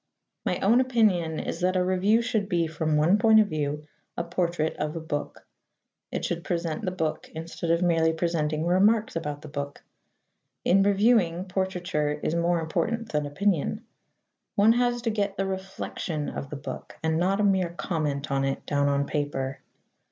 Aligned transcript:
My 0.47 0.57
own 0.61 0.81
opinion 0.81 1.39
is 1.39 1.59
that 1.59 1.75
a 1.75 1.83
review 1.85 2.23
should 2.23 2.49
be, 2.49 2.65
from 2.65 2.97
one 2.97 3.19
point 3.19 3.39
of 3.39 3.49
view, 3.49 3.85
a 4.17 4.23
portrait 4.23 4.75
of 4.77 4.95
a 4.95 4.99
book. 4.99 5.45
It 6.11 6.25
should 6.25 6.43
present 6.43 6.81
the 6.83 6.89
book 6.89 7.29
instead 7.35 7.69
of 7.69 7.83
merely 7.83 8.11
presenting 8.11 8.65
remarks 8.65 9.15
about 9.15 9.43
the 9.43 9.47
book. 9.47 9.83
In 10.65 10.81
reviewing, 10.81 11.45
portraiture 11.45 12.13
is 12.13 12.33
more 12.33 12.59
important 12.61 13.09
than 13.11 13.27
opinion. 13.27 13.85
One 14.55 14.73
has 14.73 15.03
to 15.03 15.11
get 15.11 15.37
the 15.37 15.45
reflexion 15.45 16.29
of 16.29 16.49
the 16.49 16.55
book, 16.55 16.97
and 17.03 17.19
not 17.19 17.39
a 17.39 17.43
mere 17.43 17.69
comment 17.69 18.31
on 18.31 18.43
it, 18.43 18.65
down 18.65 18.87
on 18.87 19.05
paper. 19.05 19.59